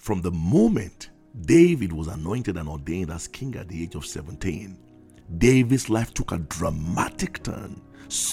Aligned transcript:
From 0.00 0.22
the 0.22 0.30
moment 0.30 1.10
David 1.42 1.92
was 1.92 2.08
anointed 2.08 2.56
and 2.56 2.66
ordained 2.66 3.10
as 3.10 3.28
king 3.28 3.54
at 3.56 3.68
the 3.68 3.82
age 3.82 3.94
of 3.94 4.06
17, 4.06 4.78
David's 5.36 5.90
life 5.90 6.14
took 6.14 6.32
a 6.32 6.38
dramatic 6.38 7.42
turn. 7.42 7.82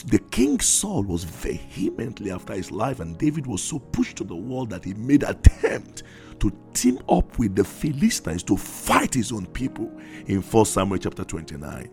The 0.05 0.23
king 0.31 0.61
Saul 0.61 1.03
was 1.03 1.25
vehemently 1.25 2.31
after 2.31 2.53
his 2.53 2.71
life, 2.71 3.01
and 3.01 3.17
David 3.17 3.45
was 3.45 3.61
so 3.61 3.79
pushed 3.79 4.15
to 4.15 4.23
the 4.23 4.33
wall 4.33 4.65
that 4.67 4.85
he 4.85 4.93
made 4.93 5.23
attempt 5.23 6.03
to 6.39 6.53
team 6.73 6.99
up 7.09 7.37
with 7.37 7.53
the 7.53 7.65
Philistines 7.65 8.43
to 8.43 8.55
fight 8.55 9.13
his 9.13 9.33
own 9.33 9.45
people 9.47 9.91
in 10.27 10.41
1 10.41 10.65
Samuel 10.65 10.99
chapter 10.99 11.25
29. 11.25 11.89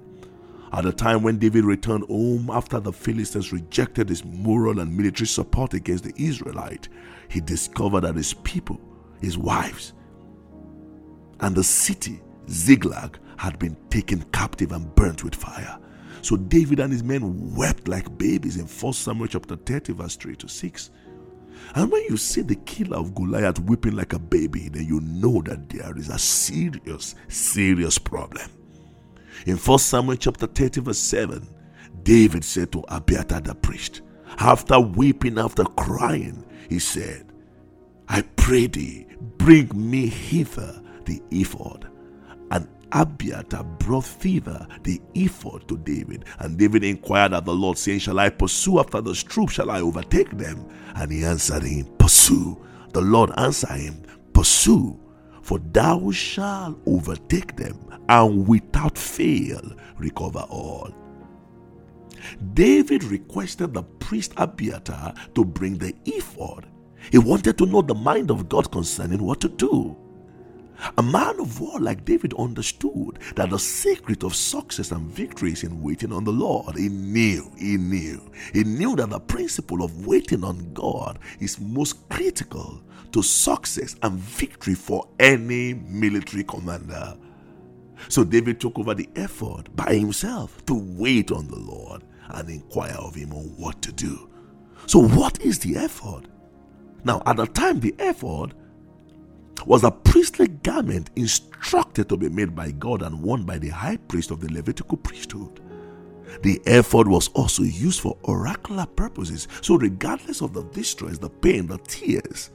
At 0.73 0.85
the 0.85 0.93
time 0.93 1.25
when 1.25 1.41
David 1.41 1.65
returned 1.65 2.05
home 2.05 2.49
after 2.49 2.79
the 2.79 2.93
Philistines 2.93 3.53
rejected 3.53 4.09
his 4.09 4.25
moral 4.25 4.79
and 4.79 4.97
military 4.97 5.27
support 5.27 5.75
against 5.75 6.05
the 6.05 6.15
Israelite, 6.17 6.89
he 7.27 7.41
discovered 7.41 8.03
that 8.03 8.15
his 8.15 8.35
people, 8.35 8.81
his 9.21 9.39
wives, 9.39 9.93
and 11.41 11.55
the 11.55 11.65
city, 11.65 12.21
Ziklag, 12.49 13.19
had 13.37 13.59
been 13.59 13.77
taken 13.91 14.23
captive 14.33 14.73
and 14.73 14.95
burnt 14.95 15.25
with 15.25 15.35
fire. 15.35 15.79
So 16.23 16.37
David 16.37 16.81
and 16.81 16.93
his 16.93 17.03
men 17.03 17.55
wept 17.55 17.89
like 17.89 18.17
babies 18.17 18.57
in 18.57 18.67
1 18.67 18.93
Samuel 18.95 19.27
chapter 19.29 19.57
30, 19.57 19.93
verse 19.93 20.17
3 20.17 20.37
to 20.37 20.49
6. 20.49 20.91
And 21.75 21.91
when 21.91 22.03
you 22.05 22.17
see 22.17 22.41
the 22.41 22.57
killer 22.57 22.97
of 22.97 23.15
Goliath 23.15 23.59
weeping 23.61 23.97
like 23.97 24.13
a 24.13 24.19
baby, 24.19 24.69
then 24.69 24.87
you 24.87 25.01
know 25.01 25.43
that 25.43 25.69
there 25.69 25.97
is 25.99 26.09
a 26.09 26.19
serious, 26.19 27.15
serious 27.29 27.99
problem. 27.99 28.51
In 29.47 29.57
1 29.57 29.79
Samuel 29.79 30.17
chapter 30.17 30.47
30, 30.47 30.81
verse 30.81 30.99
7, 30.99 31.47
David 32.03 32.45
said 32.45 32.73
to 32.73 32.85
Abiathar 32.89 33.41
the 33.41 33.55
priest, 33.55 34.03
after 34.39 34.81
weeping, 34.81 35.39
after 35.39 35.65
crying, 35.65 36.45
he 36.69 36.79
said, 36.79 37.34
I 38.09 38.23
pray 38.37 38.67
thee, 38.67 39.07
bring 39.39 39.71
me 39.75 40.07
hither 40.07 40.81
the 41.05 41.23
ephod. 41.31 41.91
And 42.51 42.69
Abiathar 42.93 43.65
brought 43.65 44.05
thither 44.05 44.67
the 44.83 45.01
ephod 45.15 45.67
to 45.69 45.79
David. 45.79 46.25
And 46.39 46.59
David 46.59 46.85
inquired 46.85 47.33
of 47.33 47.45
the 47.45 47.55
Lord, 47.55 47.79
saying, 47.79 48.01
Shall 48.01 48.19
I 48.19 48.31
pursue 48.31 48.79
after 48.79 49.01
the 49.01 49.15
troops? 49.15 49.55
Shall 49.55 49.71
I 49.71 49.81
overtake 49.81 50.37
them? 50.37 50.69
And 50.95 51.11
he 51.11 51.25
answered 51.25 51.63
him, 51.65 51.87
Pursue. 51.99 52.65
The 52.93 53.01
Lord 53.01 53.31
answered 53.37 53.81
him, 53.81 54.03
Pursue, 54.33 54.99
for 55.43 55.59
thou 55.59 56.11
shalt 56.11 56.79
overtake 56.87 57.57
them, 57.57 57.79
and 58.09 58.47
without 58.47 58.97
fail 58.97 59.63
recover 59.99 60.47
all. 60.51 60.95
David 62.55 63.05
requested 63.05 63.75
the 63.75 63.83
priest 63.83 64.33
Abiathar 64.37 65.15
to 65.35 65.45
bring 65.45 65.77
the 65.79 65.95
ephod. 66.07 66.67
He 67.11 67.19
wanted 67.19 67.59
to 67.59 67.67
know 67.67 67.83
the 67.83 67.95
mind 67.95 68.31
of 68.31 68.49
God 68.49 68.71
concerning 68.71 69.23
what 69.23 69.41
to 69.43 69.49
do. 69.49 69.97
A 70.99 71.03
man 71.03 71.39
of 71.41 71.61
war 71.61 71.79
like 71.81 72.05
David 72.05 72.35
understood 72.35 73.19
that 73.37 73.51
the 73.51 73.59
secret 73.59 74.25
of 74.25 74.35
success 74.35 74.91
and 74.91 75.09
victory 75.11 75.53
is 75.53 75.63
in 75.63 75.81
waiting 75.81 76.13
on 76.13 76.25
the 76.25 76.33
Lord. 76.33 76.77
He 76.77 76.89
knew, 76.89 77.51
he 77.57 77.77
knew, 77.77 78.21
he 78.53 78.65
knew 78.65 78.97
that 78.97 79.11
the 79.11 79.21
principle 79.21 79.83
of 79.83 80.07
waiting 80.07 80.45
on 80.45 80.73
God 80.75 81.19
is 81.41 81.61
most 81.61 82.09
critical 82.09 82.83
to 83.13 83.23
success 83.23 83.97
and 84.03 84.19
victory 84.19 84.75
for 84.75 85.07
any 85.21 85.75
military 85.75 86.45
commander. 86.45 87.17
So 88.09 88.25
David 88.25 88.61
took 88.61 88.79
over 88.79 88.95
the 88.95 89.09
effort 89.17 89.75
by 89.77 89.95
himself 89.95 90.65
to 90.67 90.75
wait 90.75 91.31
on 91.31 91.47
the 91.47 91.59
Lord 91.59 92.03
and 92.31 92.51
inquire 92.51 92.97
of 92.99 93.15
him 93.15 93.33
on 93.33 93.45
what 93.57 93.81
to 93.83 93.93
do. 93.93 94.29
So, 94.87 94.99
what 94.99 95.41
is 95.41 95.61
the 95.61 95.75
ephod? 95.77 96.29
Now, 97.05 97.23
at 97.27 97.37
the 97.37 97.47
time, 97.47 97.81
the 97.81 97.95
ephod 97.99 98.55
was 99.67 99.85
a 99.85 99.91
priestly 99.91 100.49
garment 100.49 101.11
instructed 101.17 102.09
to 102.09 102.17
be 102.17 102.29
made 102.29 102.55
by 102.55 102.71
God 102.73 103.03
and 103.03 103.23
worn 103.23 103.45
by 103.45 103.59
the 103.59 103.69
high 103.69 103.97
priest 103.97 104.31
of 104.31 104.41
the 104.41 104.53
Levitical 104.53 104.97
priesthood. 104.97 105.61
The 106.43 106.61
ephod 106.67 107.07
was 107.07 107.29
also 107.29 107.63
used 107.63 108.01
for 108.01 108.17
oracular 108.25 108.87
purposes. 108.87 109.49
So, 109.61 109.77
regardless 109.77 110.41
of 110.41 110.53
the 110.53 110.65
distress, 110.65 111.19
the 111.19 111.31
pain, 111.31 111.67
the 111.67 111.79
tears, 111.79 112.51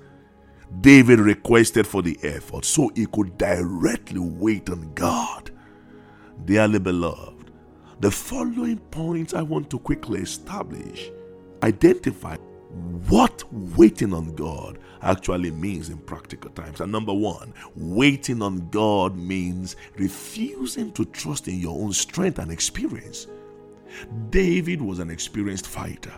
David 0.81 1.19
requested 1.19 1.87
for 1.87 2.01
the 2.01 2.17
ephod 2.21 2.65
so 2.65 2.91
he 2.95 3.05
could 3.07 3.37
directly 3.37 4.19
wait 4.19 4.69
on 4.69 4.93
God. 4.93 5.51
Dearly 6.45 6.79
beloved, 6.79 7.51
the 7.99 8.11
following 8.11 8.77
points 8.91 9.33
I 9.33 9.41
want 9.41 9.69
to 9.71 9.79
quickly 9.79 10.21
establish 10.21 11.09
identify 11.63 12.37
what 13.07 13.43
waiting 13.51 14.13
on 14.13 14.35
God 14.35 14.77
actually 15.01 15.51
means 15.51 15.89
in 15.89 15.97
practical 15.97 16.51
times. 16.51 16.81
And 16.81 16.91
number 16.91 17.13
one, 17.13 17.53
waiting 17.75 18.41
on 18.41 18.69
God 18.69 19.15
means 19.15 19.75
refusing 19.97 20.91
to 20.93 21.05
trust 21.05 21.47
in 21.47 21.59
your 21.59 21.81
own 21.81 21.93
strength 21.93 22.37
and 22.37 22.51
experience. 22.51 23.27
David 24.29 24.81
was 24.81 24.99
an 24.99 25.09
experienced 25.09 25.67
fighter. 25.67 26.13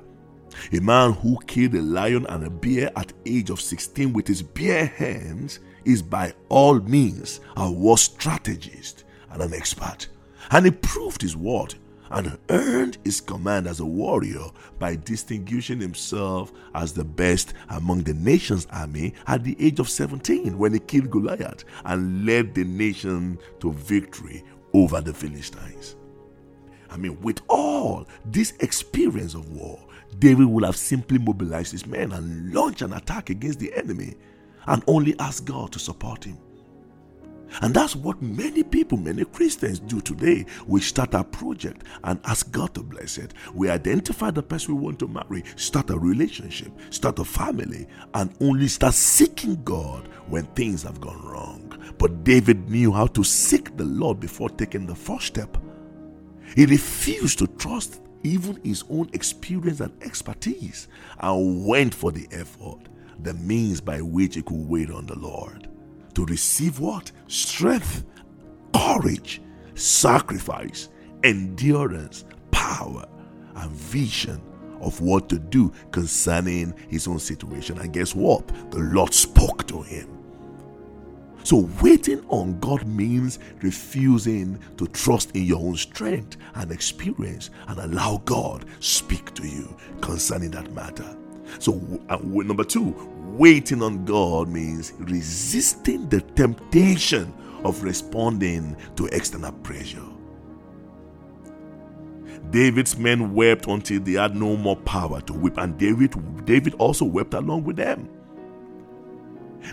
A 0.74 0.80
man 0.82 1.14
who 1.14 1.40
killed 1.48 1.76
a 1.76 1.82
lion 1.82 2.26
and 2.28 2.44
a 2.44 2.50
bear 2.50 2.92
at 2.98 3.14
age 3.26 3.50
of 3.50 3.62
16 3.62 4.12
with 4.12 4.28
his 4.28 4.42
bare 4.42 4.86
hands 4.86 5.60
is 5.86 6.02
by 6.02 6.34
all 6.50 6.80
means 6.82 7.40
a 7.56 7.72
war 7.72 7.98
strategist 7.98 9.06
and 9.32 9.42
an 9.42 9.54
expert. 9.54 10.10
And 10.50 10.66
he 10.66 10.72
proved 10.72 11.22
his 11.22 11.38
word 11.38 11.76
and 12.12 12.38
earned 12.50 12.98
his 13.04 13.22
command 13.22 13.68
as 13.68 13.80
a 13.80 13.86
warrior 13.86 14.46
by 14.80 14.96
distinguishing 14.96 15.80
himself 15.80 16.52
as 16.76 16.94
the 16.94 17.04
best 17.04 17.54
among 17.70 18.04
the 18.04 18.14
nation's 18.14 18.68
army 18.68 19.14
at 19.28 19.44
the 19.44 19.56
age 19.60 19.80
of 19.80 19.90
17 19.90 20.58
when 20.58 20.74
he 20.74 20.80
killed 20.80 21.10
Goliath 21.10 21.64
and 21.86 22.26
led 22.26 22.54
the 22.54 22.64
nation 22.64 23.40
to 23.60 23.72
victory 23.72 24.44
over 24.74 25.02
the 25.02 25.14
Philistines. 25.14 25.96
I 26.90 26.98
mean, 26.98 27.20
with 27.22 27.42
all 27.48 28.06
this 28.26 28.54
experience 28.60 29.34
of 29.34 29.50
war, 29.50 29.80
David 30.20 30.48
would 30.48 30.66
have 30.66 30.76
simply 30.76 31.18
mobilized 31.18 31.72
his 31.72 31.88
men 31.88 32.12
and 32.12 32.54
launched 32.54 32.82
an 32.82 32.94
attack 32.94 33.30
against 33.30 33.60
the 33.60 33.74
enemy 33.74 34.16
and 34.68 34.84
only 34.88 35.18
asked 35.20 35.46
God 35.46 35.72
to 35.72 35.80
support 35.80 36.26
him. 36.26 36.38
And 37.60 37.74
that's 37.74 37.96
what 37.96 38.22
many 38.22 38.64
people, 38.64 38.98
many 38.98 39.26
Christians 39.26 39.80
do 39.80 40.00
today. 40.00 40.46
We 40.66 40.80
start 40.80 41.14
a 41.14 41.24
project 41.24 41.84
and 42.04 42.20
ask 42.24 42.50
God 42.52 42.74
to 42.76 42.84
bless 42.84 43.18
it. 43.18 43.34
We 43.54 43.70
identify 43.70 44.32
the 44.32 44.44
person 44.44 44.76
we 44.76 44.82
want 44.82 45.00
to 45.00 45.08
marry, 45.08 45.44
start 45.58 45.90
a 45.90 46.00
relationship, 46.00 46.72
start 46.90 47.20
a 47.20 47.26
family, 47.26 47.88
and 48.14 48.34
only 48.40 48.68
start 48.68 48.94
seeking 48.94 49.62
God 49.64 50.08
when 50.28 50.46
things 50.48 50.84
have 50.84 51.02
gone 51.02 51.22
wrong. 51.26 51.78
But 51.98 52.24
David 52.24 52.70
knew 52.70 52.94
how 52.94 53.08
to 53.08 53.24
seek 53.24 53.76
the 53.76 53.86
Lord 53.86 54.20
before 54.20 54.50
taking 54.50 54.86
the 54.86 54.96
first 54.96 55.28
step. 55.28 55.58
He 56.56 56.66
refused 56.66 57.40
to 57.40 57.48
trust 57.48 58.02
even 58.24 58.60
his 58.64 58.84
own 58.90 59.10
experience 59.14 59.80
and 59.80 59.92
expertise 60.04 60.88
and 61.20 61.66
went 61.66 61.94
for 61.94 62.12
the 62.12 62.28
effort, 62.32 62.88
the 63.24 63.34
means 63.34 63.82
by 63.82 64.02
which 64.02 64.36
he 64.36 64.42
could 64.42 64.68
wait 64.68 64.90
on 64.90 65.06
the 65.06 65.18
Lord 65.18 65.71
to 66.12 66.26
receive 66.26 66.80
what? 66.80 67.12
Strength, 67.28 68.06
courage, 68.74 69.42
sacrifice, 69.76 70.90
endurance, 71.24 72.26
power, 72.52 73.06
and 73.56 73.72
vision 73.72 74.42
of 74.80 75.00
what 75.02 75.30
to 75.30 75.38
do 75.38 75.72
concerning 75.92 76.74
his 76.90 77.08
own 77.08 77.20
situation. 77.20 77.80
And 77.80 77.94
guess 77.94 78.16
what? 78.16 78.48
The 78.72 78.80
Lord 78.80 79.14
spoke 79.14 79.68
to 79.68 79.82
him. 79.82 80.18
So, 81.44 81.68
waiting 81.82 82.24
on 82.28 82.60
God 82.60 82.86
means 82.86 83.40
refusing 83.62 84.60
to 84.78 84.86
trust 84.88 85.36
in 85.36 85.44
your 85.44 85.60
own 85.60 85.76
strength 85.76 86.38
and 86.54 86.72
experience 86.72 87.50
and 87.68 87.80
allow 87.80 88.22
God 88.26 88.66
speak 88.80 89.34
to 89.36 89.48
you 89.48 89.76
concerning 90.02 90.52
that 90.52 90.72
matter. 90.74 91.18
So, 91.58 91.82
uh, 92.10 92.18
number 92.22 92.64
two, 92.64 92.94
waiting 93.42 93.82
on 93.82 94.06
God 94.06 94.50
means 94.50 94.94
resisting 95.00 96.08
the 96.10 96.22
temptation 96.22 97.34
of 97.64 97.82
responding 97.82 98.78
to 98.96 99.08
external 99.08 99.52
pressure. 99.52 100.06
David's 102.52 102.96
men 103.00 103.34
wept 103.34 103.66
until 103.66 104.00
they 104.00 104.12
had 104.12 104.36
no 104.36 104.56
more 104.56 104.76
power 104.76 105.22
to 105.22 105.34
weep, 105.34 105.58
and 105.58 105.76
David, 105.80 106.14
David 106.46 106.76
also 106.76 107.04
wept 107.04 107.34
along 107.34 107.64
with 107.64 107.78
them. 107.78 108.08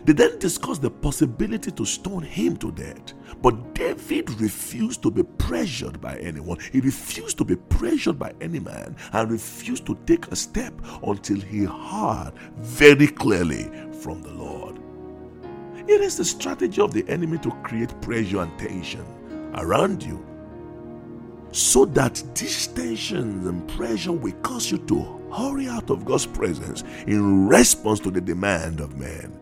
They 0.05 0.12
then 0.12 0.38
discussed 0.38 0.82
the 0.82 0.90
possibility 0.90 1.70
to 1.70 1.85
stone 1.85 2.23
him 2.23 2.56
to 2.58 2.73
death. 2.73 3.14
But 3.43 3.75
David 3.75 4.40
refused 4.40 5.02
to 5.02 5.11
be 5.11 5.23
pressured 5.23 6.00
by 6.00 6.17
anyone. 6.19 6.58
He 6.73 6.81
refused 6.81 7.38
to 7.38 7.44
be 7.44 7.56
pressured 7.56 8.19
by 8.19 8.32
any 8.40 8.58
man 8.58 8.96
and 9.12 9.31
refused 9.31 9.87
to 9.87 9.99
take 10.06 10.26
a 10.29 10.37
step 10.37 10.75
until 11.02 11.40
he 11.40 11.64
heard 11.64 12.32
very 12.56 13.06
clearly 13.06 13.70
from 14.00 14.23
the 14.23 14.32
Lord. 14.32 14.79
It 15.88 16.00
is 16.02 16.17
the 16.17 16.25
strategy 16.25 16.82
of 16.82 16.93
the 16.93 17.08
enemy 17.08 17.38
to 17.38 17.50
create 17.62 17.99
pressure 18.02 18.41
and 18.41 18.58
tension 18.58 19.06
around 19.55 20.02
you 20.02 20.25
so 21.50 21.87
that 21.87 22.23
these 22.34 22.67
tensions 22.69 23.46
and 23.46 23.67
pressure 23.69 24.12
will 24.12 24.34
cause 24.43 24.70
you 24.70 24.79
to 24.79 25.19
hurry 25.34 25.69
out 25.69 25.91
of 25.91 26.05
God's 26.05 26.26
presence 26.26 26.84
in 27.06 27.49
response 27.49 28.00
to 28.00 28.11
the 28.11 28.20
demand 28.20 28.81
of 28.81 28.96
man. 28.96 29.38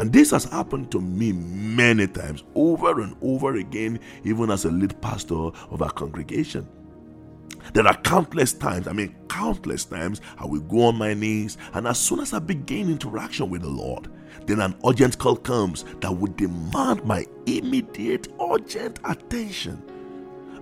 And 0.00 0.10
this 0.14 0.30
has 0.30 0.44
happened 0.44 0.90
to 0.92 1.00
me 1.00 1.32
many 1.32 2.06
times, 2.06 2.42
over 2.54 3.02
and 3.02 3.14
over 3.20 3.56
again, 3.56 4.00
even 4.24 4.50
as 4.50 4.64
a 4.64 4.70
lead 4.70 4.98
pastor 5.02 5.34
of 5.34 5.82
our 5.82 5.90
congregation. 5.90 6.66
There 7.74 7.86
are 7.86 7.96
countless 7.98 8.54
times, 8.54 8.88
I 8.88 8.94
mean, 8.94 9.14
countless 9.28 9.84
times, 9.84 10.22
I 10.38 10.46
will 10.46 10.62
go 10.62 10.84
on 10.84 10.96
my 10.96 11.12
knees, 11.12 11.58
and 11.74 11.86
as 11.86 11.98
soon 11.98 12.20
as 12.20 12.32
I 12.32 12.38
begin 12.38 12.88
interaction 12.90 13.50
with 13.50 13.60
the 13.60 13.68
Lord, 13.68 14.08
then 14.46 14.60
an 14.60 14.74
urgent 14.86 15.18
call 15.18 15.36
comes 15.36 15.84
that 16.00 16.10
would 16.10 16.34
demand 16.34 17.04
my 17.04 17.26
immediate, 17.44 18.28
urgent 18.40 19.00
attention. 19.04 19.82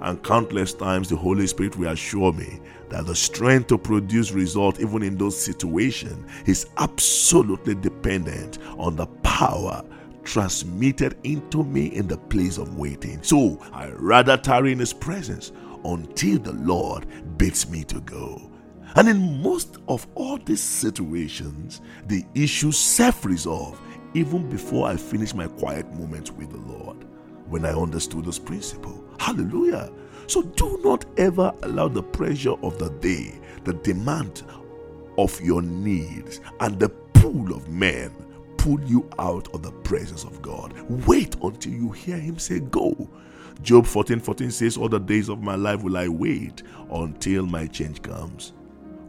And 0.00 0.23
countless 0.23 0.75
times, 0.75 1.09
the 1.09 1.17
Holy 1.17 1.47
Spirit 1.47 1.77
will 1.77 1.89
assure 1.89 2.33
me 2.33 2.61
that 2.89 3.06
the 3.06 3.17
strength 3.17 3.69
to 3.69 3.79
produce 3.79 4.33
result, 4.33 4.81
even 4.81 5.03
in 5.03 5.19
those 5.19 5.41
situations, 5.41 6.25
is 6.47 6.67
absolutely 6.79 7.75
dependent 7.75 8.59
on 8.79 8.97
the 8.97 9.06
power 9.23 9.85
transmitted 10.25 11.17
into 11.25 11.65
me 11.65 11.87
in 11.87 12.06
the 12.06 12.19
place 12.19 12.59
of 12.59 12.77
waiting. 12.77 13.23
So 13.23 13.59
I 13.73 13.89
rather 13.91 14.37
tarry 14.37 14.73
in 14.73 14.79
His 14.79 14.93
presence 14.93 15.53
until 15.85 16.39
the 16.39 16.53
Lord 16.53 17.06
bids 17.39 17.69
me 17.71 17.83
to 17.85 18.00
go. 18.00 18.50
And 18.95 19.09
in 19.09 19.43
most 19.43 19.79
of 19.89 20.06
all 20.15 20.39
these 20.39 20.61
situations, 20.61 21.81
the 22.06 22.25
issue 22.35 22.73
self 22.73 23.25
resolve 23.25 23.81
even 24.15 24.49
before 24.49 24.89
I 24.89 24.97
finish 24.97 25.35
my 25.35 25.47
quiet 25.47 25.93
moments 25.95 26.31
with 26.31 26.50
the 26.50 26.73
Lord 26.73 27.06
when 27.49 27.65
I 27.65 27.71
understood 27.71 28.25
this 28.25 28.39
principle. 28.39 29.05
Hallelujah. 29.19 29.91
So 30.27 30.43
do 30.43 30.79
not 30.85 31.05
ever 31.17 31.53
allow 31.62 31.89
the 31.89 32.03
pressure 32.03 32.55
of 32.62 32.79
the 32.79 32.91
day, 33.00 33.41
the 33.65 33.73
demand 33.75 34.43
of 35.17 35.41
your 35.41 35.62
needs, 35.62 36.41
and 36.61 36.79
the 36.79 36.89
pull 36.89 37.53
of 37.55 37.69
men 37.69 38.12
pull 38.59 38.81
you 38.83 39.09
out 39.19 39.49
of 39.55 39.62
the 39.62 39.73
presence 39.73 40.25
of 40.25 40.43
God. 40.43 40.75
Wait 41.06 41.37
until 41.43 41.73
you 41.73 41.91
hear 41.93 42.19
Him 42.19 42.39
say, 42.39 42.61
Go. 42.61 43.09
Job 43.62 43.87
14 43.87 44.21
14 44.21 44.50
says, 44.50 44.77
All 44.77 44.89
the 44.89 44.99
days 44.99 45.29
of 45.29 45.43
my 45.43 45.55
life 45.55 45.83
will 45.83 45.97
I 45.97 46.09
wait 46.09 46.62
until 46.93 47.47
my 47.47 47.67
change 47.67 48.03
comes. 48.03 48.53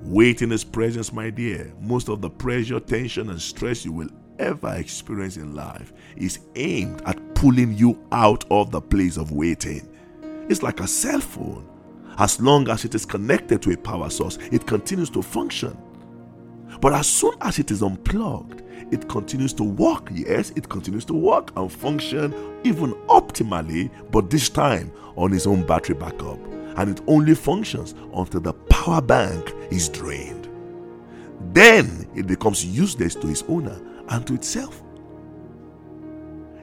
Wait 0.02 0.42
in 0.42 0.50
His 0.50 0.64
presence, 0.64 1.12
my 1.12 1.30
dear. 1.30 1.74
Most 1.82 2.10
of 2.10 2.22
the 2.22 2.30
pressure, 2.30 2.80
tension, 2.80 3.30
and 3.30 3.42
stress 3.42 3.84
you 3.84 3.92
will 3.92 4.10
ever 4.40 4.74
experience 4.76 5.36
in 5.38 5.54
life 5.54 5.94
is 6.16 6.40
aimed 6.56 7.02
at 7.06 7.29
pulling 7.40 7.74
you 7.74 7.98
out 8.12 8.44
of 8.52 8.70
the 8.70 8.82
place 8.82 9.16
of 9.16 9.32
waiting. 9.32 9.88
It's 10.50 10.62
like 10.62 10.82
a 10.82 10.88
cell 10.88 11.22
phone. 11.22 11.66
As 12.18 12.42
long 12.42 12.68
as 12.70 12.84
it 12.84 12.94
is 12.96 13.06
connected 13.06 13.62
to 13.62 13.72
a 13.72 13.78
power 13.78 14.10
source, 14.10 14.38
it 14.52 14.68
continues 14.68 15.10
to 15.12 15.22
function. 15.22 15.78
But 16.82 16.92
as 16.92 17.08
soon 17.08 17.32
as 17.40 17.58
it 17.58 17.72
is 17.72 17.82
unplugged, 17.82 18.62
it 18.92 19.08
continues 19.08 19.54
to 19.54 19.64
work. 19.64 20.10
Yes, 20.14 20.50
it 20.58 20.68
continues 20.68 21.06
to 21.06 21.14
work 21.14 21.54
and 21.56 21.72
function 21.72 22.36
even 22.66 22.92
optimally, 23.08 23.90
but 24.12 24.30
this 24.30 24.50
time 24.50 24.92
on 25.16 25.34
its 25.34 25.48
own 25.48 25.66
battery 25.66 25.96
backup. 25.96 26.40
And 26.76 26.90
it 26.90 27.02
only 27.08 27.36
functions 27.36 27.96
until 28.14 28.42
the 28.42 28.52
power 28.52 29.02
bank 29.02 29.54
is 29.72 29.88
drained. 29.88 30.50
Then 31.54 32.06
it 32.14 32.28
becomes 32.28 32.66
useless 32.66 33.16
to 33.16 33.30
its 33.30 33.46
owner 33.48 33.80
and 34.10 34.28
to 34.28 34.34
itself. 34.34 34.84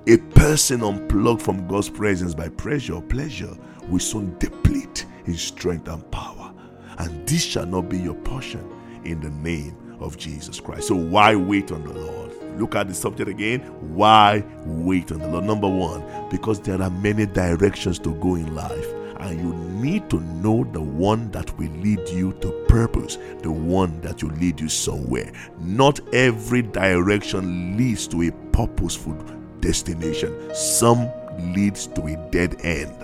A 0.08 0.19
person 0.19 0.85
unplugged 0.85 1.43
from 1.43 1.67
God's 1.67 1.88
presence 1.88 2.32
by 2.32 2.49
pressure 2.49 2.94
or 2.94 3.03
pleasure 3.03 3.53
will 3.88 3.99
soon 3.99 4.38
deplete 4.38 5.05
his 5.25 5.41
strength 5.41 5.88
and 5.88 6.08
power. 6.12 6.55
And 6.99 7.26
this 7.26 7.44
shall 7.44 7.67
not 7.67 7.88
be 7.88 7.99
your 7.99 8.14
portion 8.14 8.64
in 9.05 9.20
the 9.20 9.31
name 9.31 9.76
of 9.99 10.17
Jesus 10.17 10.61
Christ. 10.61 10.87
So, 10.87 10.94
why 10.94 11.35
wait 11.35 11.73
on 11.73 11.82
the 11.82 11.93
Lord? 11.93 12.32
Look 12.56 12.76
at 12.76 12.87
the 12.87 12.94
subject 12.94 13.29
again. 13.29 13.62
Why 13.97 14.44
wait 14.64 15.11
on 15.11 15.19
the 15.19 15.26
Lord? 15.26 15.44
Number 15.44 15.69
one, 15.69 16.05
because 16.31 16.61
there 16.61 16.81
are 16.81 16.91
many 16.91 17.26
directions 17.26 17.99
to 18.00 18.14
go 18.14 18.37
in 18.37 18.55
life, 18.55 18.87
and 19.19 19.41
you 19.41 19.55
need 19.82 20.09
to 20.11 20.20
know 20.20 20.62
the 20.73 20.81
one 20.81 21.32
that 21.32 21.59
will 21.59 21.73
lead 21.73 22.09
you 22.11 22.32
to 22.35 22.52
purpose, 22.69 23.19
the 23.43 23.50
one 23.50 24.00
that 24.02 24.23
will 24.23 24.35
lead 24.37 24.61
you 24.61 24.69
somewhere. 24.69 25.32
Not 25.59 25.99
every 26.14 26.62
direction 26.62 27.76
leads 27.76 28.06
to 28.09 28.23
a 28.23 28.31
purposeful 28.52 29.14
destination, 29.66 30.54
some 30.54 31.10
leads 31.54 31.86
to 31.88 32.06
a 32.06 32.16
dead 32.30 32.56
end. 32.64 32.94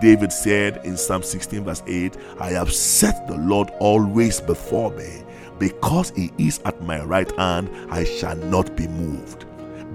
David 0.00 0.30
said 0.30 0.84
in 0.84 0.96
Psalm 0.96 1.22
16, 1.22 1.64
verse 1.64 1.82
8, 1.86 2.16
I 2.38 2.50
have 2.50 2.72
set 2.72 3.26
the 3.26 3.36
Lord 3.36 3.70
always 3.80 4.40
before 4.40 4.90
me 4.90 5.22
because 5.58 6.10
he 6.10 6.32
is 6.36 6.60
at 6.66 6.82
my 6.82 7.02
right 7.02 7.30
hand, 7.38 7.70
I 7.90 8.04
shall 8.04 8.36
not 8.36 8.76
be 8.76 8.86
moved. 8.88 9.46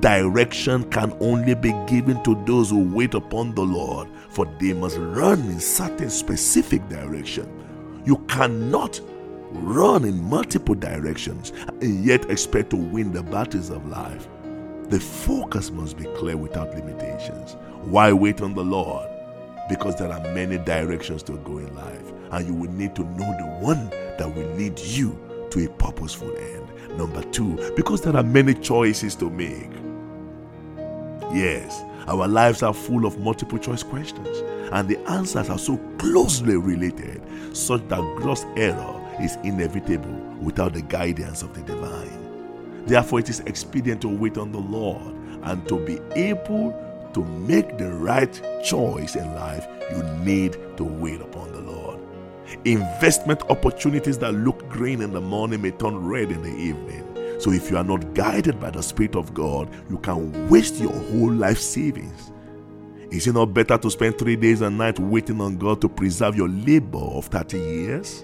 Direction 0.01 0.89
can 0.89 1.15
only 1.19 1.53
be 1.53 1.71
given 1.85 2.23
to 2.23 2.43
those 2.45 2.71
who 2.71 2.83
wait 2.95 3.13
upon 3.13 3.53
the 3.53 3.61
Lord, 3.61 4.07
for 4.29 4.47
they 4.59 4.73
must 4.73 4.97
run 4.97 5.39
in 5.41 5.59
certain 5.59 6.09
specific 6.09 6.87
direction. 6.89 7.47
You 8.03 8.17
cannot 8.27 8.99
run 9.51 10.05
in 10.05 10.23
multiple 10.23 10.73
directions 10.73 11.53
and 11.67 12.03
yet 12.03 12.27
expect 12.31 12.71
to 12.71 12.77
win 12.77 13.11
the 13.11 13.21
battles 13.21 13.69
of 13.69 13.85
life. 13.87 14.27
The 14.91 14.99
focus 14.99 15.71
must 15.71 15.97
be 15.97 16.03
clear 16.17 16.35
without 16.35 16.75
limitations. 16.75 17.55
Why 17.83 18.11
wait 18.11 18.41
on 18.41 18.53
the 18.53 18.63
Lord? 18.63 19.09
Because 19.69 19.95
there 19.95 20.11
are 20.11 20.19
many 20.33 20.57
directions 20.57 21.23
to 21.23 21.37
go 21.45 21.59
in 21.59 21.73
life, 21.73 22.11
and 22.31 22.45
you 22.45 22.53
will 22.53 22.69
need 22.71 22.93
to 22.97 23.03
know 23.03 23.37
the 23.39 23.57
one 23.61 23.89
that 23.89 24.35
will 24.35 24.49
lead 24.57 24.77
you 24.77 25.17
to 25.51 25.65
a 25.65 25.69
purposeful 25.69 26.35
end. 26.35 26.97
Number 26.97 27.23
two, 27.31 27.55
because 27.77 28.01
there 28.01 28.17
are 28.17 28.23
many 28.23 28.53
choices 28.53 29.15
to 29.15 29.29
make. 29.29 29.71
Yes, 31.33 31.81
our 32.07 32.27
lives 32.27 32.61
are 32.61 32.73
full 32.73 33.05
of 33.05 33.17
multiple 33.17 33.59
choice 33.59 33.83
questions, 33.83 34.43
and 34.73 34.89
the 34.89 34.99
answers 35.09 35.49
are 35.49 35.57
so 35.57 35.77
closely 35.99 36.57
related, 36.57 37.21
such 37.55 37.87
that 37.87 38.01
gross 38.17 38.43
error 38.57 39.01
is 39.21 39.37
inevitable 39.45 40.19
without 40.41 40.73
the 40.73 40.81
guidance 40.81 41.43
of 41.43 41.53
the 41.53 41.61
divine. 41.61 42.30
Therefore, 42.85 43.19
it 43.19 43.29
is 43.29 43.41
expedient 43.41 44.01
to 44.01 44.07
wait 44.07 44.37
on 44.37 44.51
the 44.51 44.59
Lord 44.59 45.15
and 45.43 45.67
to 45.67 45.77
be 45.85 45.99
able 46.15 46.71
to 47.13 47.23
make 47.23 47.77
the 47.77 47.91
right 47.91 48.33
choice 48.63 49.15
in 49.15 49.33
life, 49.35 49.67
you 49.91 50.03
need 50.23 50.53
to 50.77 50.83
wait 50.83 51.21
upon 51.21 51.51
the 51.51 51.61
Lord. 51.61 51.99
Investment 52.65 53.41
opportunities 53.43 54.17
that 54.19 54.33
look 54.33 54.67
green 54.69 55.01
in 55.01 55.11
the 55.11 55.21
morning 55.21 55.61
may 55.61 55.71
turn 55.71 55.97
red 55.97 56.31
in 56.31 56.41
the 56.41 56.49
evening. 56.49 57.07
So 57.39 57.51
if 57.51 57.71
you 57.71 57.77
are 57.77 57.83
not 57.83 58.13
guided 58.13 58.59
by 58.59 58.71
the 58.71 58.83
Spirit 58.83 59.15
of 59.15 59.33
God, 59.33 59.69
you 59.89 59.97
can 59.97 60.47
waste 60.49 60.75
your 60.75 60.93
whole 60.93 61.31
life 61.31 61.59
savings. 61.59 62.31
Is 63.09 63.27
it 63.27 63.33
not 63.33 63.53
better 63.53 63.77
to 63.77 63.91
spend 63.91 64.17
three 64.17 64.35
days 64.35 64.61
and 64.61 64.77
nights 64.77 64.99
waiting 64.99 65.41
on 65.41 65.57
God 65.57 65.81
to 65.81 65.89
preserve 65.89 66.35
your 66.35 66.47
labor 66.47 66.99
of 66.99 67.25
30 67.25 67.57
years? 67.57 68.23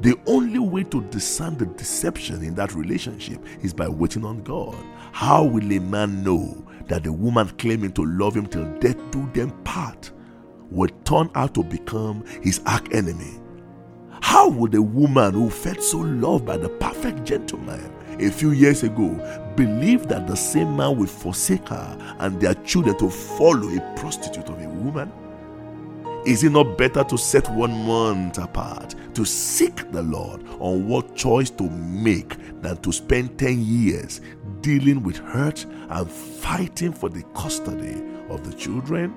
The 0.00 0.16
only 0.26 0.60
way 0.60 0.84
to 0.84 1.02
discern 1.02 1.56
the 1.58 1.66
deception 1.66 2.44
in 2.44 2.54
that 2.54 2.74
relationship 2.74 3.44
is 3.62 3.74
by 3.74 3.88
waiting 3.88 4.24
on 4.24 4.42
God. 4.42 4.76
How 5.12 5.42
will 5.44 5.72
a 5.72 5.80
man 5.80 6.22
know 6.22 6.64
that 6.86 7.04
the 7.04 7.12
woman 7.12 7.48
claiming 7.58 7.92
to 7.92 8.04
love 8.04 8.36
him 8.36 8.46
till 8.46 8.64
death 8.78 8.96
do 9.10 9.28
them 9.32 9.50
part 9.64 10.10
will 10.70 10.90
turn 11.04 11.30
out 11.34 11.54
to 11.54 11.62
become 11.62 12.24
his 12.42 12.60
arch 12.66 12.86
enemy. 12.92 13.40
How 14.20 14.48
would 14.48 14.74
a 14.74 14.82
woman 14.82 15.34
who 15.34 15.50
felt 15.50 15.82
so 15.82 15.98
loved 15.98 16.46
by 16.46 16.56
the 16.56 16.68
perfect 16.68 17.24
gentleman 17.24 17.92
a 18.20 18.30
few 18.30 18.50
years 18.50 18.82
ago 18.82 19.08
believe 19.56 20.08
that 20.08 20.26
the 20.26 20.36
same 20.36 20.76
man 20.76 20.96
will 20.96 21.06
forsake 21.06 21.68
her 21.68 22.16
and 22.18 22.40
their 22.40 22.54
children 22.54 22.96
to 22.98 23.08
follow 23.08 23.68
a 23.68 23.94
prostitute 23.96 24.48
of 24.48 24.60
a 24.60 24.68
woman? 24.68 25.10
Is 26.26 26.42
it 26.44 26.50
not 26.50 26.76
better 26.76 27.04
to 27.04 27.16
set 27.16 27.48
one 27.50 27.72
month 27.86 28.38
apart 28.38 28.94
to 29.14 29.24
seek 29.24 29.90
the 29.92 30.02
Lord 30.02 30.42
on 30.58 30.88
what 30.88 31.14
choice 31.14 31.48
to 31.50 31.70
make 31.70 32.36
than 32.60 32.76
to 32.78 32.92
spend 32.92 33.38
10 33.38 33.64
years 33.64 34.20
dealing 34.60 35.02
with 35.02 35.16
hurt 35.18 35.64
and 35.88 36.10
fighting 36.10 36.92
for 36.92 37.08
the 37.08 37.22
custody 37.34 38.02
of 38.28 38.44
the 38.44 38.54
children? 38.56 39.14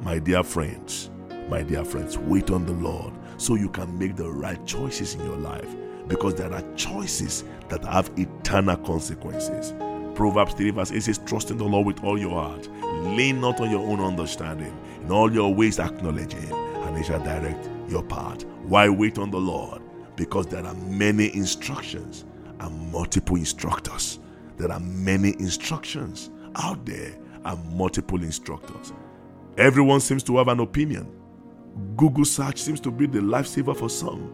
My 0.00 0.20
dear 0.20 0.44
friends, 0.44 1.10
my 1.48 1.62
dear 1.62 1.84
friends, 1.84 2.16
wait 2.16 2.50
on 2.50 2.64
the 2.64 2.72
Lord 2.72 3.12
so 3.36 3.56
you 3.56 3.68
can 3.68 3.98
make 3.98 4.16
the 4.16 4.30
right 4.30 4.64
choices 4.64 5.14
in 5.14 5.24
your 5.24 5.36
life 5.36 5.68
because 6.06 6.36
there 6.36 6.52
are 6.52 6.64
choices 6.76 7.44
that 7.68 7.84
have 7.84 8.10
eternal 8.16 8.76
consequences. 8.76 9.74
Proverbs 10.18 10.54
3 10.54 10.70
verse 10.70 10.90
8 10.90 11.00
says, 11.00 11.18
Trust 11.18 11.52
in 11.52 11.58
the 11.58 11.64
Lord 11.64 11.86
with 11.86 12.02
all 12.02 12.18
your 12.18 12.32
heart. 12.32 12.68
Lean 12.82 13.40
not 13.40 13.60
on 13.60 13.70
your 13.70 13.88
own 13.88 14.00
understanding. 14.00 14.76
In 15.00 15.12
all 15.12 15.32
your 15.32 15.54
ways 15.54 15.78
acknowledge 15.78 16.32
Him, 16.32 16.52
and 16.52 16.98
He 16.98 17.04
shall 17.04 17.22
direct 17.22 17.70
your 17.88 18.02
path. 18.02 18.44
Why 18.64 18.88
wait 18.88 19.16
on 19.16 19.30
the 19.30 19.38
Lord? 19.38 19.80
Because 20.16 20.48
there 20.48 20.66
are 20.66 20.74
many 20.74 21.32
instructions 21.36 22.24
and 22.58 22.90
multiple 22.90 23.36
instructors. 23.36 24.18
There 24.56 24.72
are 24.72 24.80
many 24.80 25.36
instructions 25.38 26.30
out 26.56 26.84
there 26.84 27.16
and 27.44 27.76
multiple 27.76 28.20
instructors. 28.20 28.92
Everyone 29.56 30.00
seems 30.00 30.24
to 30.24 30.38
have 30.38 30.48
an 30.48 30.58
opinion. 30.58 31.14
Google 31.96 32.24
search 32.24 32.60
seems 32.60 32.80
to 32.80 32.90
be 32.90 33.06
the 33.06 33.20
lifesaver 33.20 33.76
for 33.76 33.88
some. 33.88 34.32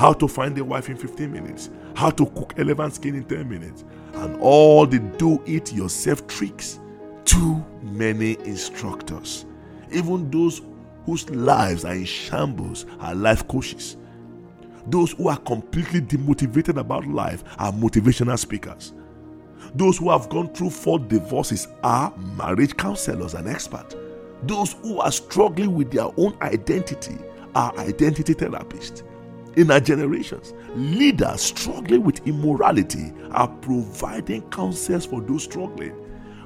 How 0.00 0.14
to 0.14 0.26
find 0.26 0.56
a 0.56 0.64
wife 0.64 0.88
in 0.88 0.96
15 0.96 1.30
minutes, 1.30 1.68
how 1.94 2.08
to 2.08 2.24
cook 2.30 2.54
elephant 2.56 2.94
skin 2.94 3.14
in 3.14 3.22
10 3.22 3.46
minutes, 3.46 3.84
and 4.14 4.34
all 4.40 4.86
the 4.86 4.98
do 4.98 5.42
it 5.44 5.74
yourself 5.74 6.26
tricks. 6.26 6.80
Too 7.26 7.62
many 7.82 8.38
instructors. 8.46 9.44
Even 9.92 10.30
those 10.30 10.62
whose 11.04 11.28
lives 11.28 11.84
are 11.84 11.92
in 11.92 12.06
shambles 12.06 12.86
are 12.98 13.14
life 13.14 13.46
coaches. 13.46 13.98
Those 14.86 15.12
who 15.12 15.28
are 15.28 15.36
completely 15.36 16.00
demotivated 16.00 16.78
about 16.78 17.06
life 17.06 17.44
are 17.58 17.70
motivational 17.70 18.38
speakers. 18.38 18.94
Those 19.74 19.98
who 19.98 20.08
have 20.08 20.30
gone 20.30 20.48
through 20.54 20.70
four 20.70 20.98
divorces 20.98 21.68
are 21.82 22.16
marriage 22.38 22.74
counselors 22.74 23.34
and 23.34 23.46
experts. 23.46 23.96
Those 24.44 24.72
who 24.80 24.98
are 24.98 25.12
struggling 25.12 25.74
with 25.74 25.90
their 25.90 26.08
own 26.16 26.38
identity 26.40 27.18
are 27.54 27.76
identity 27.76 28.32
therapists. 28.32 29.02
In 29.56 29.70
our 29.70 29.80
generations, 29.80 30.54
leaders 30.74 31.40
struggling 31.40 32.04
with 32.04 32.26
immorality 32.26 33.12
are 33.32 33.48
providing 33.48 34.48
counsels 34.50 35.06
for 35.06 35.20
those 35.20 35.44
struggling. 35.44 35.94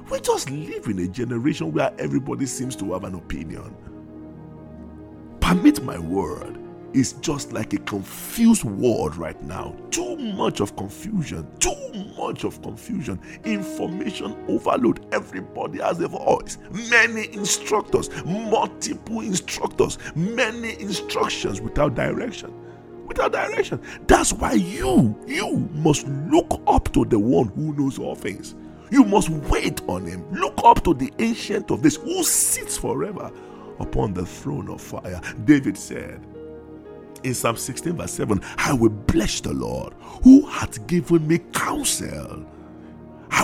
We 0.09 0.19
just 0.19 0.49
live 0.49 0.87
in 0.87 0.99
a 0.99 1.07
generation 1.07 1.71
where 1.71 1.93
everybody 1.99 2.45
seems 2.45 2.75
to 2.77 2.93
have 2.93 3.03
an 3.03 3.15
opinion. 3.15 3.75
Permit 5.39 5.83
my 5.83 5.99
word, 5.99 6.57
is 6.95 7.13
just 7.13 7.51
like 7.51 7.73
a 7.73 7.77
confused 7.79 8.63
world 8.63 9.17
right 9.17 9.39
now. 9.43 9.75
Too 9.91 10.15
much 10.15 10.61
of 10.61 10.77
confusion, 10.77 11.45
too 11.59 11.75
much 12.17 12.45
of 12.45 12.61
confusion. 12.61 13.19
Information 13.43 14.35
overload. 14.47 15.05
Everybody 15.13 15.79
has 15.79 15.99
a 15.99 16.07
voice. 16.07 16.57
Many 16.89 17.33
instructors, 17.33 18.09
multiple 18.25 19.19
instructors, 19.19 19.97
many 20.15 20.79
instructions 20.79 21.59
without 21.59 21.95
direction. 21.95 22.53
Without 23.05 23.31
direction. 23.31 23.81
That's 24.07 24.33
why 24.33 24.53
you, 24.53 25.17
you 25.27 25.69
must 25.73 26.07
look 26.07 26.61
up 26.67 26.91
to 26.93 27.05
the 27.05 27.19
one 27.19 27.47
who 27.49 27.73
knows 27.75 27.99
all 27.99 28.15
things. 28.15 28.55
You 28.91 29.03
must 29.03 29.29
wait 29.29 29.81
on 29.87 30.05
him. 30.05 30.29
Look 30.31 30.53
up 30.63 30.83
to 30.83 30.93
the 30.93 31.11
ancient 31.19 31.71
of 31.71 31.81
days 31.81 31.95
who 31.97 32.23
sits 32.23 32.77
forever 32.77 33.31
upon 33.79 34.13
the 34.13 34.25
throne 34.25 34.69
of 34.69 34.81
fire. 34.81 35.19
David 35.45 35.77
said, 35.77 36.25
in 37.23 37.33
Psalm 37.33 37.57
16, 37.57 37.93
verse 37.97 38.11
7, 38.11 38.39
I 38.57 38.73
will 38.73 38.89
bless 38.89 39.41
the 39.41 39.53
Lord 39.53 39.93
who 40.23 40.45
hath 40.45 40.85
given 40.87 41.27
me 41.27 41.39
counsel. 41.53 42.45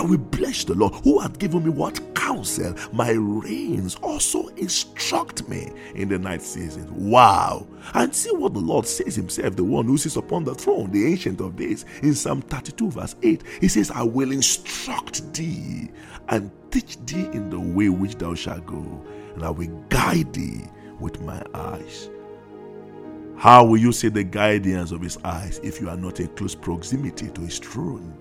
I 0.02 0.04
will 0.04 0.18
bless 0.18 0.64
the 0.64 0.74
Lord 0.74 0.94
who 1.04 1.20
hath 1.20 1.38
given 1.38 1.62
me 1.62 1.70
what 1.70 2.16
counsel. 2.16 2.74
My 2.92 3.12
reins 3.12 3.94
also 4.02 4.48
instruct 4.48 5.48
me 5.48 5.70
in 5.94 6.08
the 6.08 6.18
night 6.18 6.42
season. 6.42 6.88
Wow. 7.08 7.68
And 7.94 8.12
see 8.12 8.32
what 8.32 8.52
the 8.52 8.58
Lord 8.58 8.84
says 8.84 9.14
himself, 9.14 9.54
the 9.54 9.62
one 9.62 9.84
who 9.84 9.96
sits 9.96 10.16
upon 10.16 10.42
the 10.42 10.56
throne, 10.56 10.90
the 10.90 11.06
ancient 11.06 11.40
of 11.40 11.54
days. 11.54 11.84
In 12.02 12.16
Psalm 12.16 12.42
32, 12.42 12.90
verse 12.90 13.14
8, 13.22 13.44
he 13.60 13.68
says, 13.68 13.92
I 13.92 14.02
will 14.02 14.32
instruct 14.32 15.32
thee 15.34 15.92
and 16.30 16.50
teach 16.72 16.98
thee 17.06 17.28
in 17.32 17.48
the 17.48 17.60
way 17.60 17.88
which 17.88 18.16
thou 18.16 18.34
shalt 18.34 18.66
go, 18.66 19.06
and 19.36 19.44
I 19.44 19.50
will 19.50 19.70
guide 19.88 20.32
thee 20.32 20.64
with 20.98 21.20
my 21.20 21.40
eyes. 21.54 22.10
How 23.36 23.64
will 23.64 23.78
you 23.78 23.92
see 23.92 24.08
the 24.08 24.24
guidance 24.24 24.90
of 24.90 25.00
his 25.00 25.16
eyes 25.18 25.60
if 25.62 25.80
you 25.80 25.88
are 25.88 25.96
not 25.96 26.18
in 26.18 26.26
close 26.34 26.56
proximity 26.56 27.28
to 27.28 27.40
his 27.42 27.60
throne? 27.60 28.18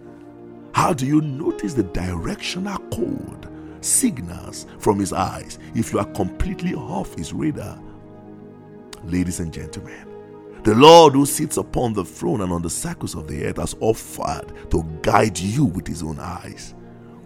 How 0.73 0.93
do 0.93 1.05
you 1.05 1.21
notice 1.21 1.73
the 1.73 1.83
directional 1.83 2.77
code, 2.89 3.47
signals 3.81 4.67
from 4.79 4.99
his 4.99 5.11
eyes 5.11 5.59
if 5.75 5.91
you 5.91 5.99
are 5.99 6.11
completely 6.13 6.73
off 6.73 7.13
his 7.15 7.33
radar? 7.33 7.79
Ladies 9.03 9.39
and 9.39 9.53
gentlemen, 9.53 10.07
the 10.63 10.75
Lord 10.75 11.13
who 11.13 11.25
sits 11.25 11.57
upon 11.57 11.93
the 11.93 12.05
throne 12.05 12.41
and 12.41 12.53
on 12.53 12.61
the 12.61 12.69
circles 12.69 13.15
of 13.15 13.27
the 13.27 13.45
earth 13.45 13.57
has 13.57 13.75
offered 13.79 14.53
to 14.71 14.83
guide 15.01 15.37
you 15.37 15.65
with 15.65 15.87
his 15.87 16.03
own 16.03 16.19
eyes. 16.19 16.73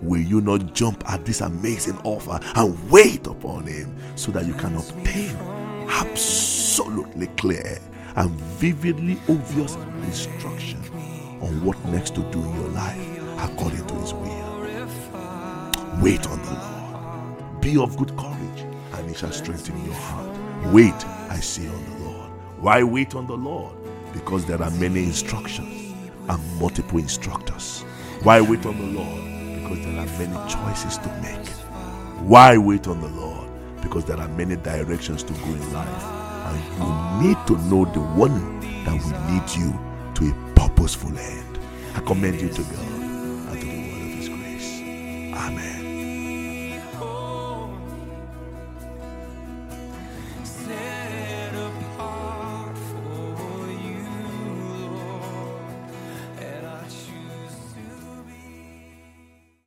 Will 0.02 0.22
you 0.22 0.42
not 0.42 0.74
jump 0.74 1.04
at 1.10 1.26
this 1.26 1.42
amazing 1.42 1.98
offer 2.04 2.40
and 2.56 2.90
wait 2.90 3.28
upon 3.28 3.68
him 3.68 3.96
so 4.16 4.32
that 4.32 4.46
you 4.46 4.54
can 4.54 4.76
obtain 4.76 5.36
absolutely 5.88 7.28
clear 7.38 7.80
and 8.16 8.32
vividly 8.32 9.20
obvious 9.30 9.76
instruction 10.04 10.80
on 11.42 11.64
what 11.64 11.84
next 11.86 12.16
to 12.16 12.22
do 12.32 12.42
in 12.42 12.56
your 12.56 12.70
life 12.70 13.25
according 13.40 13.86
to 13.88 13.94
his 13.96 14.14
will. 14.14 14.46
Wait 16.02 16.28
on 16.28 16.42
the 16.42 16.52
Lord. 16.52 17.62
Be 17.62 17.78
of 17.78 17.98
good 17.98 18.16
courage, 18.18 18.62
and 18.94 19.10
he 19.10 19.16
shall 19.16 19.32
strengthen 19.32 19.84
your 19.86 19.94
heart. 19.94 20.74
Wait, 20.74 20.94
I 21.30 21.40
say 21.40 21.68
on 21.68 21.86
the 21.86 22.06
Lord. 22.06 22.30
Why 22.60 22.84
wait 22.84 23.16
on 23.16 23.28
the 23.28 23.36
Lord? 23.36 23.76
Because 24.14 24.46
there 24.46 24.62
are 24.62 24.72
many 24.72 25.04
instructions 25.04 25.94
and 26.28 26.60
multiple 26.60 27.00
instructors. 27.00 27.84
Why 28.24 28.42
wait 28.42 28.66
on 28.66 28.78
the 28.78 29.00
Lord? 29.00 29.62
Because 29.62 29.86
there 29.86 30.00
are 30.00 30.06
many 30.20 30.52
choices 30.52 30.98
to 31.00 31.08
make. 31.22 31.48
Why 32.28 32.58
wait 32.58 32.88
on 32.88 33.02
the 33.02 33.08
Lord? 33.08 33.50
Because 33.82 34.06
there 34.06 34.18
are 34.18 34.30
many 34.30 34.58
directions 34.58 35.24
to 35.24 35.34
go 35.34 35.46
in 35.46 35.74
life. 35.74 36.04
And 36.04 37.24
you 37.24 37.28
need 37.30 37.48
to 37.48 37.58
know 37.70 37.86
the 37.86 38.02
one 38.02 38.60
that 38.86 38.94
will 38.94 39.34
lead 39.34 39.50
you 39.56 39.80
to 40.16 40.30
a 40.30 40.54
purposeful 40.56 41.18
end. 41.18 41.60
I 41.96 42.02
commend 42.02 42.42
you 42.42 42.50
to 42.50 42.62
God 42.62 42.95